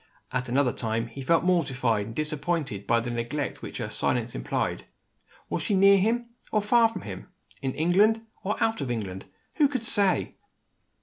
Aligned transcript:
At 0.31 0.49
another 0.49 0.73
time, 0.73 1.05
he 1.09 1.21
felt 1.21 1.43
mortified 1.43 2.07
and 2.07 2.15
disappointed 2.15 2.87
by 2.87 3.01
the 3.01 3.11
neglect 3.11 3.61
which 3.61 3.77
her 3.77 3.91
silence 3.91 4.33
implied. 4.33 4.87
Was 5.47 5.61
she 5.61 5.75
near 5.75 5.99
him, 5.99 6.25
or 6.51 6.63
far 6.63 6.87
from 6.89 7.03
him? 7.03 7.27
In 7.61 7.75
England, 7.75 8.25
or 8.43 8.55
out 8.63 8.81
of 8.81 8.89
England? 8.89 9.25
Who 9.57 9.67
could 9.67 9.83
say! 9.83 10.31